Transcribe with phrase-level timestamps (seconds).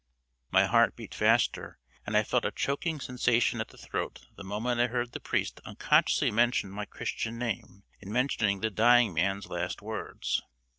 [0.51, 4.81] '"My heart beat faster, and I felt a choking sensation at the throat the moment
[4.81, 9.79] I heard the priest unconsciously mention my Christian name in mentioning the dying man's last
[9.83, 10.41] words.